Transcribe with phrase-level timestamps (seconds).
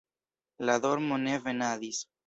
[0.69, 2.05] La dormo ne venadis.